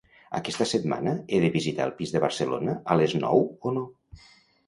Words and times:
Aquesta 0.37 0.65
setmana 0.69 1.11
he 1.35 1.41
de 1.43 1.51
visitar 1.57 1.85
el 1.89 1.93
pis 1.99 2.13
de 2.15 2.21
Barcelona 2.23 2.75
a 2.95 2.97
les 3.01 3.13
nou 3.25 3.45
o 3.71 3.77
no? 3.79 3.85